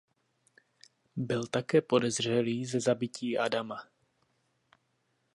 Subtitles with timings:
[1.15, 3.87] Byl také podezřelý ze zabití Adama.